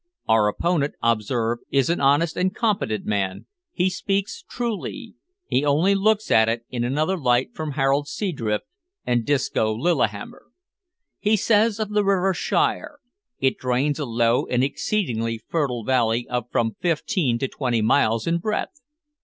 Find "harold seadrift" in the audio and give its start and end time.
7.73-8.65